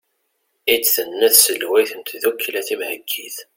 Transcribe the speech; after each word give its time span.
i 0.73 0.77
d-tenna 0.83 1.27
tselwayt 1.35 1.91
n 1.97 2.01
tddukkla 2.03 2.61
timheggit 2.67 3.37